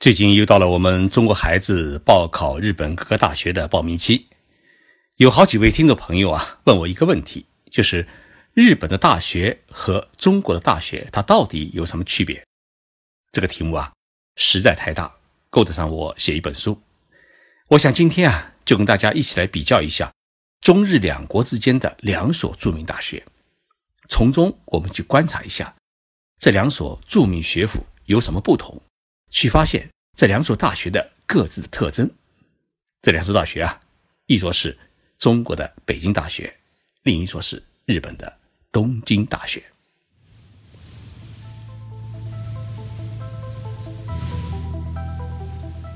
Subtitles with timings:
[0.00, 4.26] 最近又到了我们中国孩子报考日本各个大学的报名期，
[5.16, 8.06] 有好几位听众朋友啊问我一个问题，就是
[8.54, 12.46] 日本的大学和中国的大学它到底有什么区别？
[13.32, 13.92] 这个题目啊
[14.36, 15.16] 实在太大，
[15.50, 16.80] 够得上我写一本书。
[17.70, 20.12] 我想今天啊就跟大家一起来比较一下
[20.60, 23.24] 中日两国之间的两所著名大学，
[24.08, 25.74] 从中我们去观察一下
[26.38, 28.80] 这两所著名学府有什么不同。
[29.30, 32.10] 去发现这两所大学的各自的特征。
[33.02, 33.80] 这两所大学啊，
[34.26, 34.76] 一所是
[35.18, 36.52] 中国的北京大学，
[37.02, 38.38] 另一所是日本的
[38.72, 39.62] 东京大学。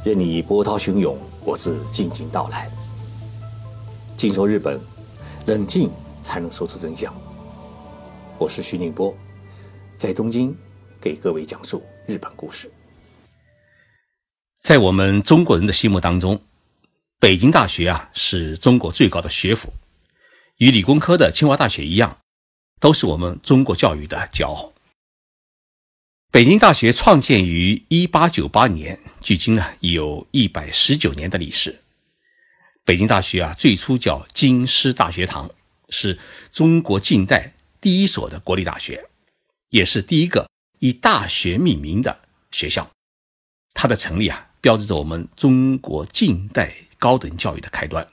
[0.04, 2.70] 任你波涛汹涌，我自静静到来。
[4.16, 4.80] 静说日本，
[5.46, 7.14] 冷静才能说出真相。
[8.38, 9.16] 我是徐宁波，
[9.96, 10.56] 在东京
[11.00, 12.70] 给各位讲述日本故事。
[14.62, 16.40] 在我们中国人的心目当中，
[17.18, 19.72] 北京大学啊是中国最高的学府，
[20.58, 22.20] 与理工科的清华大学一样，
[22.78, 24.72] 都是我们中国教育的骄傲。
[26.30, 31.80] 北京大学创建于一八九八年，距今呢已有一百十九年的历史。
[32.84, 35.50] 北京大学啊最初叫京师大学堂，
[35.88, 36.20] 是
[36.52, 39.08] 中国近代第一所的国立大学，
[39.70, 42.20] 也是第一个以大学命名的
[42.52, 42.88] 学校。
[43.74, 44.50] 它的成立啊。
[44.62, 48.06] 标志着我们中国近代高等教育的开端。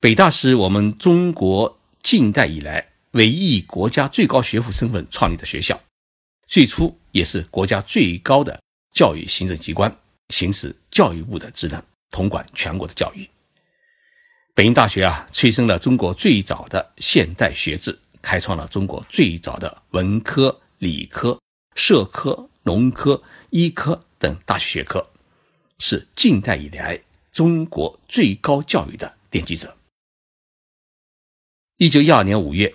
[0.00, 5.78] 北大是我们中国近代以来唯一以国家最高学府身份创立的学校，
[6.46, 8.58] 最初也是国家最高的
[8.92, 9.94] 教育行政机关，
[10.30, 13.28] 行使教育部的职能，统管全国的教育。
[14.54, 21.38] 北京大学啊，催生了中国最早的现代学制，开创了中国最早的文科、理科、
[21.74, 24.02] 社科、农科、医科。
[24.18, 25.06] 等大学学科
[25.78, 26.98] 是近代以来
[27.32, 29.76] 中国最高教育的奠基者。
[31.76, 32.74] 一九一二年五月，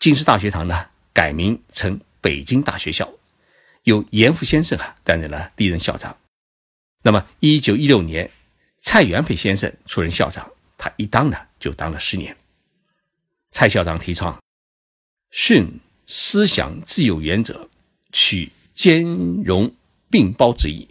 [0.00, 3.08] 京师大学堂呢改名成北京大学校，
[3.84, 6.16] 由严复先生啊担任了第一任校长。
[7.02, 8.28] 那么一九一六年，
[8.80, 12.36] 蔡元培先生出任校长，他一当呢就当了十年。
[13.52, 14.42] 蔡校长提倡
[15.30, 17.70] 训思想自由原则，
[18.12, 19.04] 取兼
[19.44, 19.72] 容。
[20.10, 20.88] 并包之意，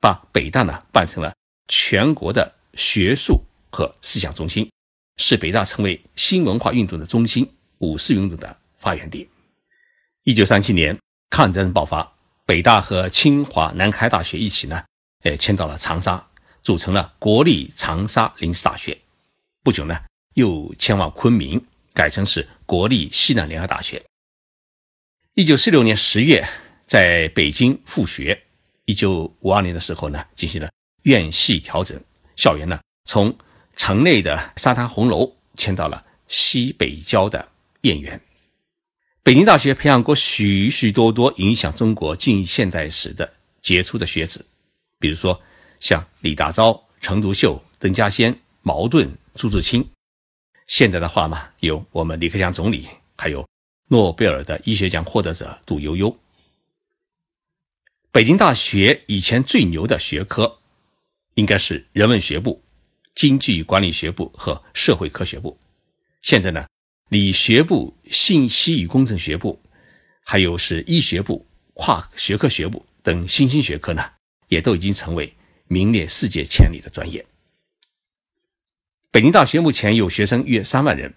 [0.00, 1.34] 把北大呢办成了
[1.68, 4.70] 全国的学术和思想中心，
[5.16, 7.48] 使北大成为新文化运动的中心、
[7.78, 9.28] 五四运动的发源地。
[10.24, 10.98] 一九三七年，
[11.30, 12.12] 抗战爆发，
[12.44, 14.84] 北大和清华、南开大学一起呢，
[15.22, 16.28] 哎迁到了长沙，
[16.62, 18.98] 组成了国立长沙临时大学。
[19.62, 20.00] 不久呢，
[20.34, 21.64] 又迁往昆明，
[21.94, 24.04] 改成是国立西南联合大学。
[25.34, 26.48] 一九四六年十月。
[26.88, 28.42] 在北京复学，
[28.86, 30.70] 一九五二年的时候呢，进行了
[31.02, 32.02] 院系调整，
[32.34, 33.36] 校园呢从
[33.76, 37.46] 城内的沙滩红楼迁到了西北郊的
[37.82, 38.18] 燕园。
[39.22, 44.46] 北京大学培养过许许多多影响中国近现代史的杰出的学子，
[44.98, 45.38] 比如说
[45.80, 49.86] 像李大钊、陈独秀、邓稼先、茅盾、朱自清。
[50.66, 52.88] 现在的话嘛，有我们李克强总理，
[53.18, 53.46] 还有
[53.88, 56.18] 诺贝尔的医学奖获得者杜呦呦。
[58.10, 60.60] 北京大学以前最牛的学科，
[61.34, 62.62] 应该是人文学部、
[63.14, 65.58] 经济管理学部和社会科学部。
[66.22, 66.66] 现在呢，
[67.10, 69.60] 理学部、信息与工程学部，
[70.24, 74.02] 还有是医学部、跨学科学部等新兴学科呢，
[74.48, 75.30] 也都已经成为
[75.66, 77.24] 名列世界前列的专业。
[79.10, 81.14] 北京大学目前有学生约三万人，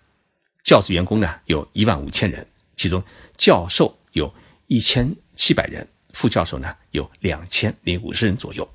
[0.61, 3.01] 教职员工呢有一万五千人，其中
[3.37, 4.31] 教授有
[4.67, 5.87] 一千七百人。
[6.13, 8.69] 副教授呢有两千零五十人左右。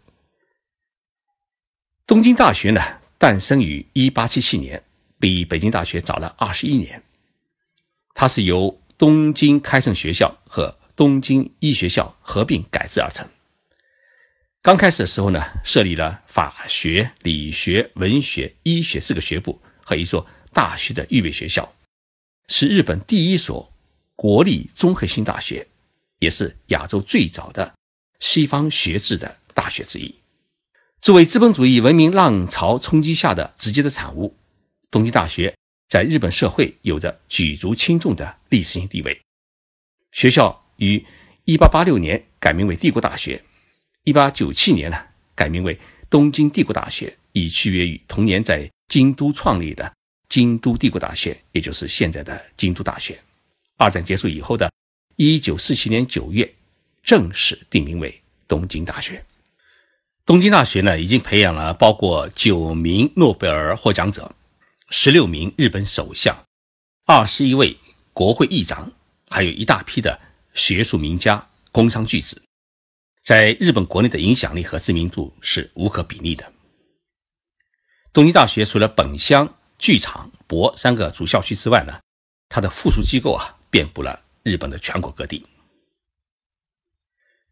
[2.06, 2.80] 东京大学呢
[3.19, 4.82] 诞生于一八七七年，
[5.19, 7.02] 比北京大学早了二十一年。
[8.14, 13.26] 它是由东京开盛学校和东京医学校合并改制而成。
[14.62, 21.72] 刚开始的时候呢，设立了法学、理学、文学、医学四个学部和一所大学的预备学校，
[22.49, 23.72] 是日本第一所
[24.16, 25.69] 国立综合性大学。
[26.18, 27.74] 也是亚洲最早的
[28.20, 30.14] 西方学制的大学之一。
[31.00, 34.36] 作为资本主义文明浪潮冲击下的直接的产物，
[34.90, 35.54] 东京大学
[35.88, 39.20] 在日本社会有着举足轻重的历史性地位。
[40.12, 41.04] 学校于
[41.44, 43.44] 1886年改名为帝国大学
[44.04, 44.98] ，1897年呢
[45.34, 45.78] 改名为
[46.08, 49.94] 东京帝国大学，以区别于同年在京都创立的
[50.28, 53.20] 京都帝国大学，也就是现在的京都大学。
[53.76, 54.70] 二战结束以后的。
[55.18, 56.54] 一九四七年九月，
[57.02, 59.24] 正式定名为东京大学。
[60.26, 64.34] 东京大学呢，已经培养了包括九名诺贝尔获奖者、
[64.90, 66.44] 十六名日本首相、
[67.06, 67.78] 二十一位
[68.12, 68.92] 国会议长，
[69.30, 70.20] 还有一大批的
[70.52, 72.42] 学术名家、工商巨子，
[73.22, 76.52] 在日本国内的影响力和知名度是无可比拟的。
[78.12, 82.00] 东京大学除了本乡、剧场、博三个主校区之外呢，
[82.50, 85.44] 它的附属机构啊，遍布了日本的全国各地。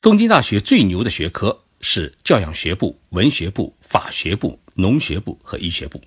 [0.01, 1.61] 东京大学最牛的学科。
[1.87, 6.03] 是教养学部、文学部、法学部、农学部和医学部。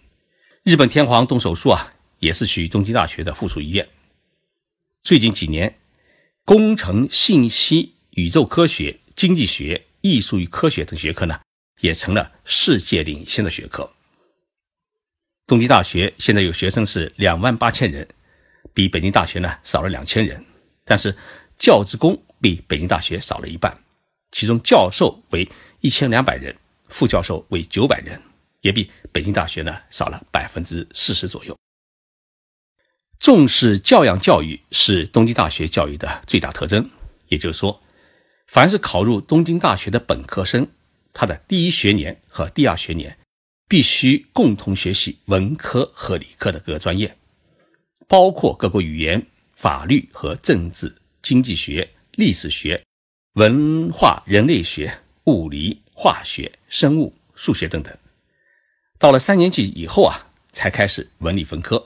[0.63, 3.87] 日本天皇动手术啊，也是去东京大学的附属医院。
[5.03, 5.77] 最近几年，
[6.43, 11.39] 工程、信息、宇宙科学、经济学、艺术与科学等学科呢，
[11.81, 13.87] 也成了世界领先的学科。
[15.45, 18.07] 东京大学现在有学生是两万八千人，
[18.73, 20.43] 比北京大学呢少了两千人，
[20.87, 21.15] 但是
[21.59, 23.77] 教职工比北京大学少了一半，
[24.31, 25.47] 其中教授为。
[25.79, 26.57] 一千两百人，
[26.87, 28.19] 副教授为九百人，
[28.61, 31.55] 也比北京大学呢少了百分之四十左右。
[33.19, 36.89] 重视教养教育是东京大学教育的最大特征。
[37.27, 37.79] 也就是说，
[38.47, 40.67] 凡是考入东京大学的本科生，
[41.13, 43.15] 他的第一学年和第二学年
[43.67, 47.15] 必须共同学习文科和理科的各个专业，
[48.07, 52.81] 包括各国语言、法律和政治、经济学、历史学、
[53.33, 54.97] 文化人类学。
[55.27, 57.93] 物理、化学、生物、数学等等，
[58.97, 61.85] 到了三年级以后啊，才开始文理分科，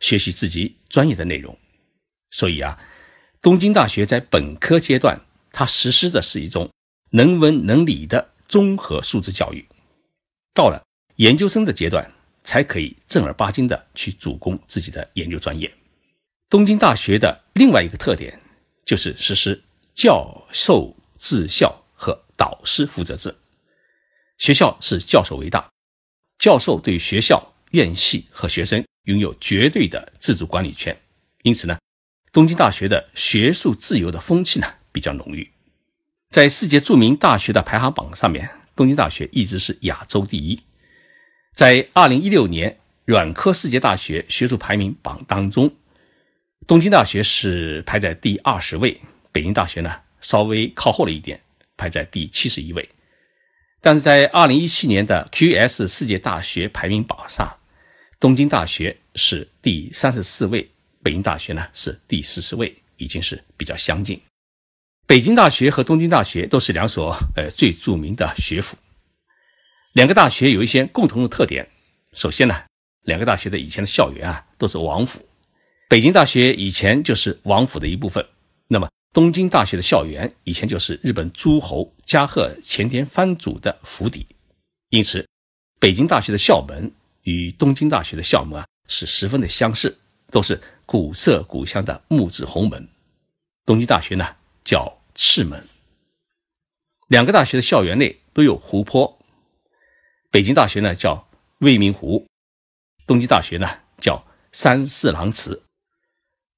[0.00, 1.54] 学习自己专业的内容。
[2.30, 2.82] 所以啊，
[3.42, 5.20] 东京大学在本科阶段，
[5.52, 6.70] 它实施的是一种
[7.10, 9.68] 能文能理的综合素质教育。
[10.54, 10.82] 到了
[11.16, 12.10] 研究生的阶段，
[12.42, 15.70] 才可以正儿八经的去主攻自己的研究专业。
[16.50, 18.40] 东京大学的另外一个特点
[18.84, 19.62] 就是实施
[19.94, 22.24] 教授治校和。
[22.38, 23.34] 导师负责制，
[24.36, 25.68] 学校是教授为大，
[26.38, 30.96] 教授对学校、院系和学生拥有绝对的自主管理权。
[31.42, 31.76] 因此呢，
[32.30, 35.50] 东京大学的学术自由的风气呢比较浓郁。
[36.28, 40.62] 在世界著名大学的排行榜上面，东京大学一直是亚洲第一。
[41.56, 45.74] 在2016年软科世界大学学术排名榜当中，
[46.66, 49.00] 东京大学是排在第二十位，
[49.32, 51.40] 北京大学呢稍微靠后了一点。
[51.80, 52.88] 排在第七十一位，
[53.80, 57.56] 但是在二零一七年的 QS 世界大学排名榜上，
[58.18, 60.68] 东京大学是第三十四位，
[61.04, 64.20] 北京大学呢是第四十位，已经是比较相近。
[65.06, 68.76] 北京大学和东京大学都是两所呃最著名的学府，
[69.92, 71.70] 两个大学有一些共同的特点。
[72.12, 72.64] 首先呢，
[73.04, 75.24] 两个大学的以前的校园啊都是王府，
[75.88, 78.26] 北京大学以前就是王府的一部分，
[78.66, 78.88] 那么。
[79.14, 84.26] 东京大学的校园以前就是日本诸侯加贺前田藩主的府邸，
[84.90, 85.26] 因此
[85.80, 86.92] 北京大学的校门
[87.22, 89.98] 与东京大学的校门啊是十分的相似，
[90.30, 92.86] 都是古色古香的木质红门。
[93.64, 95.66] 东京大学呢叫赤门。
[97.08, 99.18] 两个大学的校园内都有湖泊，
[100.30, 101.26] 北京大学呢叫
[101.60, 102.26] 未名湖，
[103.06, 103.66] 东京大学呢
[103.98, 105.62] 叫三四郎池。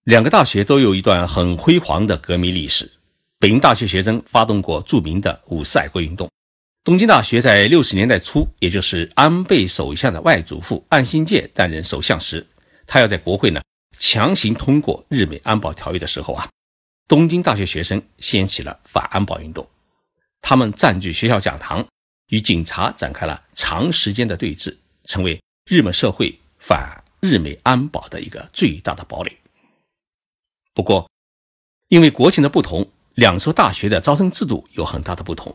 [0.05, 2.91] 两个大学都有一段很辉煌的革命历史。
[3.39, 6.29] 北京大学学生发动过著名的五四爱国运动。
[6.83, 12.47] 东京大学在六十年代初，也就是安倍首相的外祖父岸信介担任首相时，
[12.87, 13.61] 他要在国会呢
[13.99, 16.49] 强行通过日美安保条约的时候啊，
[17.07, 19.69] 东京大学学生掀起了反安保运动。
[20.41, 21.87] 他们占据学校讲堂，
[22.29, 24.75] 与警察展开了长时间的对峙，
[25.05, 29.37] 成为日本社会反日美安保的一个最大的堡垒。
[30.81, 31.11] 不过，
[31.89, 35.55] 因为国情的不同，两所大学的招生制度有很大的不同。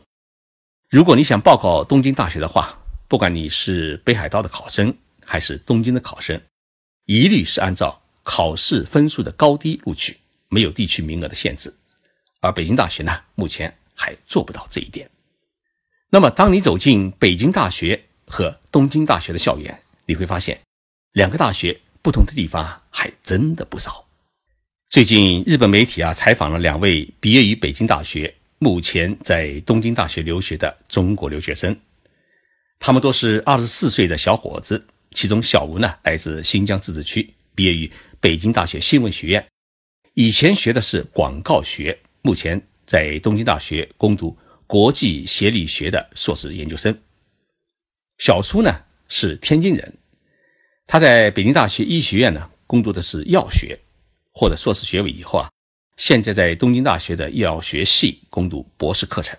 [0.88, 2.78] 如果你想报考东京大学的话，
[3.08, 6.40] 不管你是北海道的考生还是东京的考生，
[7.06, 10.16] 一律是按照考试分数的高低录取，
[10.48, 11.74] 没有地区名额的限制。
[12.40, 15.10] 而北京大学呢，目前还做不到这一点。
[16.08, 20.60] 那么，当你走进北京大学和东京大学的校园，你会发现，
[21.14, 24.05] 两个大学不同的地方还真的不少。
[24.96, 31.78] 最近，日本媒体啊采访了两位毕业于北京大学、目前在东京大学留学的中国留学生，
[32.78, 34.82] 他们都是二十四岁的小伙子。
[35.10, 39.46] 其中，小吴呢来自新疆自治区，毕业于北京大学新闻学院，
[40.14, 44.34] 以前学的是广告学，目前在东京大学攻读
[44.66, 46.98] 国际协理学的硕士研究生。
[48.16, 48.74] 小苏呢
[49.10, 49.92] 是天津人，
[50.86, 53.78] 他在北京大学医学院呢攻读的是药学。
[54.38, 55.48] 获得硕士学位以后啊，
[55.96, 59.34] 现在在东京大学的医药学系攻读博士课程。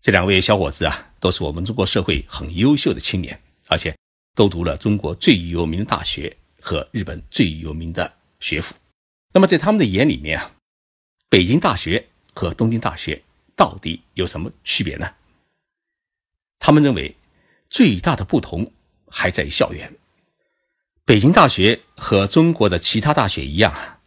[0.00, 3.38] 这两位小伙子啊，都是我们中国社会很优秀的青年，
[3.68, 3.94] 而且
[4.34, 8.74] 都读了中国最有名的大学和日本最有名的学府。
[9.30, 10.52] 那么在他们的眼里面啊，
[11.28, 13.22] 北京大学和东京大学
[13.54, 15.12] 到底有什么区别呢？
[16.58, 17.14] 他们认为
[17.68, 18.72] 最大的不同
[19.06, 19.94] 还在于校园。
[21.04, 24.00] 北京大学和中国的其他大学一样啊，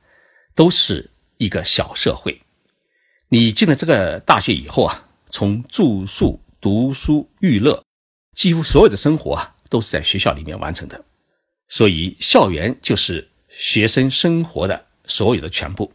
[0.58, 2.42] 都是一个小社会。
[3.30, 7.86] 你进了这个大学以后啊，从住宿、读书、娱乐，
[8.34, 11.06] 几乎所有的生活啊，都是在学校里面完成的。
[11.68, 15.94] 所以，校园就是学生生活的所有的全部。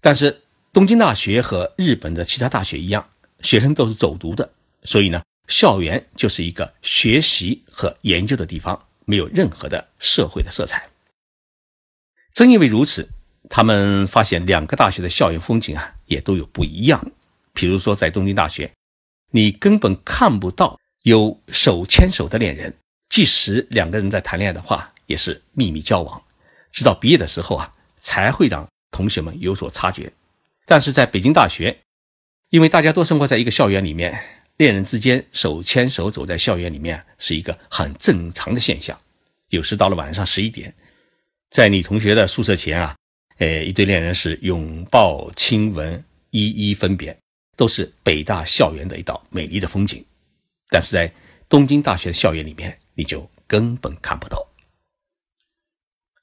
[0.00, 0.42] 但是，
[0.72, 3.08] 东京大学和日本的其他大学一样，
[3.42, 4.50] 学生都是走读的，
[4.82, 8.86] 所以呢，校园就是一个学习和研究的地方。
[9.04, 10.90] 没有任何的社会的色彩。
[12.34, 13.08] 正因为如此，
[13.48, 17.04] 他们发现两个大学的校园风景啊，也都有不一样。
[17.52, 18.70] 比如说，在东京大学，
[19.30, 22.74] 你根本看不到有手牵手的恋人，
[23.08, 26.22] 即使两个人在谈恋爱的话，也是秘密交往，
[26.70, 30.12] 直到毕业的时候啊，才会让同学们有所察觉。
[30.66, 31.78] 但是在北京大学，
[32.50, 34.38] 因为大家都生活在一个校园里面。
[34.58, 38.98] 恋人之间手牵手走在校园里面是一个很正常的现象。
[39.50, 40.74] 有时到了晚上十一点，
[41.48, 42.96] 在你同学的宿舍前啊，
[43.38, 47.16] 呃，一对恋人是拥抱、亲吻，一一分别，
[47.56, 50.04] 都是北大校园的一道美丽的风景。
[50.68, 51.12] 但是在
[51.48, 54.46] 东京大学的校园里面，你就根本看不到。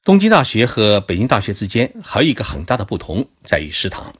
[0.04, 4.14] 东京大学和北京大学之间还有一个很大的不同在于食堂，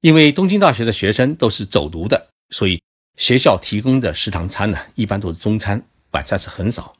[0.00, 2.82] 因为东京大学的学生都是走读的，所以。
[3.18, 6.94] 学校提供的食堂餐呢，一般都是中餐，晚餐是很少，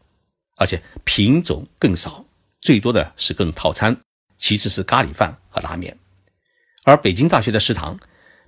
[0.56, 2.24] 而且品种更少，
[2.62, 3.94] 最多的是各种套餐，
[4.36, 5.96] 其次是咖喱饭和拉面。
[6.84, 7.98] 而北京大学的食堂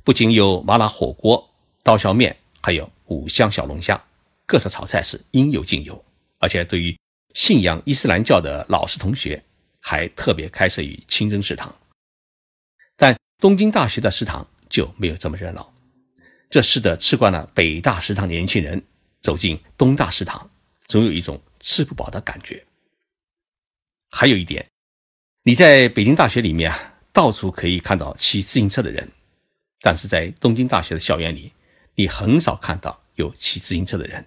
[0.04, 1.50] 不仅有麻辣火锅、
[1.82, 4.02] 刀削面，还有五香小龙虾，
[4.46, 6.04] 各色炒菜是应有尽有。
[6.38, 6.96] 而且对于
[7.34, 9.42] 信仰伊斯兰教的老师同学，
[9.80, 11.74] 还特别开设于清真食堂。
[12.96, 15.72] 但东京大学的食堂就没有这么热闹。
[16.50, 18.82] 这使得吃惯了北大食堂的年轻人
[19.20, 20.48] 走进东大食堂，
[20.86, 22.64] 总有一种吃不饱的感觉。
[24.10, 24.66] 还有一点，
[25.48, 29.08] 你在北京大学里面啊，到处可以看到骑自行车的人，
[29.80, 31.50] 但是在东京大学的校园里，
[31.94, 34.22] 你很少看到有骑自行车的人，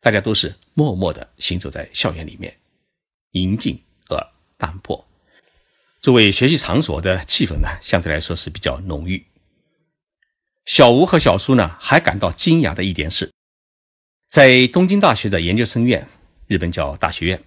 [0.00, 2.56] 大家都是默默地行走在校园里面，
[3.32, 3.76] 宁静
[4.08, 5.04] 而淡泊。
[6.00, 9.26] 作为学习场所的气氛呢，相对来说是比较浓郁。
[10.66, 13.28] 小吴和小苏呢，还感到惊讶的一点是，
[14.28, 16.06] 在东京大学的研究生院
[16.46, 17.42] （日本叫大学院），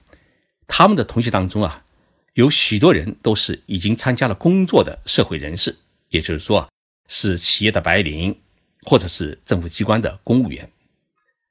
[0.68, 1.86] 他们的同学当中啊，
[2.38, 5.76] 有许多人都是已经参加了工作的社会人士，
[6.10, 6.72] 也就是说，
[7.08, 8.40] 是企业的白领，
[8.84, 10.72] 或者是政府机关的公务员。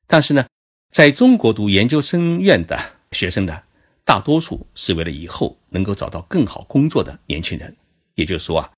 [0.06, 0.46] 但是呢，
[0.92, 3.64] 在中国读研究生院的学生呢，
[4.04, 7.76] 大多数是为了以后能够找到更好工作的年轻人。
[8.14, 8.70] 也就是说啊，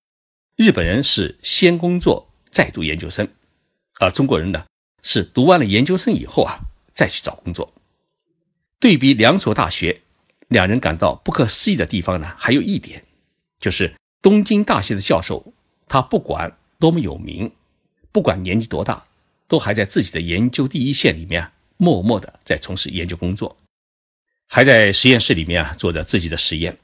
[0.57, 2.27] 日本人是先工作。
[2.50, 3.29] 再读研究生，
[4.00, 4.65] 而中国人呢
[5.03, 6.59] 是读完了研究生以后啊
[6.93, 7.75] 再去找工作。
[8.81, 10.00] 对比两所大学，
[10.49, 13.05] 两人感到不可思议的地方呢，还有一点，
[13.59, 15.52] 就是东京大学的教授，
[15.87, 17.52] 他不管多么有名，
[18.12, 19.07] 不管年纪多大，
[19.47, 23.57] 都还在自己的研究第一线里面默默的在从事研究工作，
[24.49, 26.78] 还在实验室里面啊做着自己的实验。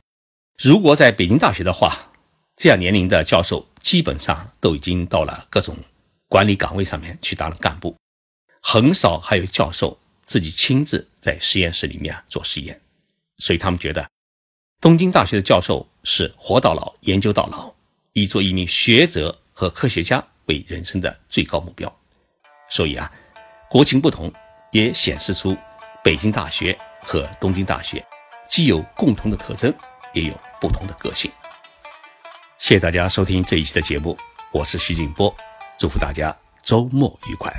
[0.58, 2.12] 如果在北京大学的话，
[2.56, 3.68] 这样年龄的教授。
[3.84, 5.76] 基本上都已经到了各种
[6.26, 7.94] 管理岗位上面去当了干部，
[8.62, 12.80] 很少还有教授自己亲自在实验室里面做实验，
[13.38, 14.08] 所以他们觉得
[14.80, 17.72] 东京大学的教授是活到老研究到老，
[18.12, 21.92] 以做一名学者和科学家为人生的最高目标。
[22.68, 23.10] 所以啊，
[23.68, 24.32] 国情不同，
[24.72, 25.56] 也显示出
[26.02, 28.04] 北京大学和东京大学
[28.48, 29.72] 既有共同的特征，
[30.12, 31.30] 也有不同的个性。
[32.58, 34.16] 谢谢大家收听这一期的节目，
[34.50, 35.34] 我是徐景波，
[35.78, 37.52] 祝福大家周末愉快。